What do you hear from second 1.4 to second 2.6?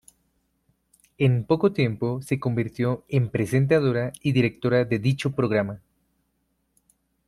poco tiempo se